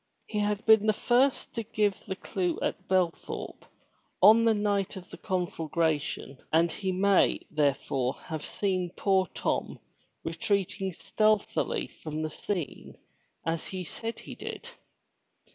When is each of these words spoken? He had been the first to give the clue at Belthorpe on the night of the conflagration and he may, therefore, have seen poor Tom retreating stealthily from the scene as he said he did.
He 0.25 0.39
had 0.39 0.65
been 0.65 0.87
the 0.87 0.93
first 0.93 1.53
to 1.53 1.61
give 1.61 2.07
the 2.07 2.15
clue 2.15 2.57
at 2.63 2.87
Belthorpe 2.87 3.65
on 4.19 4.45
the 4.45 4.53
night 4.55 4.95
of 4.95 5.11
the 5.11 5.17
conflagration 5.17 6.39
and 6.51 6.71
he 6.71 6.91
may, 6.91 7.41
therefore, 7.51 8.15
have 8.25 8.43
seen 8.43 8.89
poor 8.97 9.27
Tom 9.35 9.77
retreating 10.23 10.91
stealthily 10.91 11.85
from 11.85 12.23
the 12.23 12.31
scene 12.31 12.97
as 13.45 13.67
he 13.67 13.83
said 13.83 14.17
he 14.21 14.33
did. 14.33 14.69